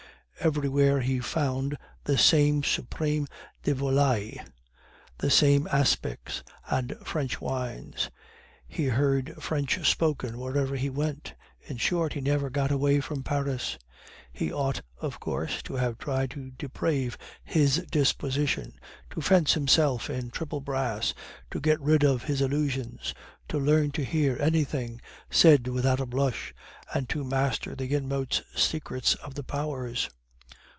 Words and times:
Everywhere 0.43 1.01
he 1.01 1.19
found 1.19 1.77
the 2.05 2.17
same 2.17 2.63
supreme 2.63 3.27
de 3.61 3.75
volaille, 3.75 4.43
the 5.19 5.29
same 5.29 5.65
aspics, 5.67 6.41
and 6.67 6.97
French 7.05 7.39
wines; 7.39 8.09
he 8.67 8.85
heard 8.85 9.35
French 9.39 9.87
spoken 9.87 10.39
wherever 10.39 10.75
he 10.75 10.89
went 10.89 11.35
in 11.61 11.77
short, 11.77 12.13
he 12.13 12.21
never 12.21 12.49
got 12.49 12.71
away 12.71 12.99
from 12.99 13.21
Paris. 13.21 13.77
He 14.33 14.51
ought, 14.51 14.81
of 14.99 15.19
course, 15.19 15.61
to 15.61 15.75
have 15.75 15.99
tried 15.99 16.31
to 16.31 16.49
deprave 16.49 17.19
his 17.43 17.85
disposition, 17.91 18.79
to 19.11 19.21
fence 19.21 19.53
himself 19.53 20.09
in 20.09 20.31
triple 20.31 20.59
brass, 20.59 21.13
to 21.51 21.59
get 21.59 21.79
rid 21.79 22.03
of 22.03 22.23
his 22.23 22.41
illusions, 22.41 23.13
to 23.47 23.59
learn 23.59 23.91
to 23.91 24.03
hear 24.03 24.37
anything 24.39 25.01
said 25.29 25.67
without 25.67 25.99
a 25.99 26.07
blush, 26.07 26.51
and 26.95 27.07
to 27.09 27.23
master 27.23 27.75
the 27.75 27.93
inmost 27.93 28.41
secrets 28.55 29.13
of 29.13 29.35
the 29.35 29.43
Powers. 29.43 30.09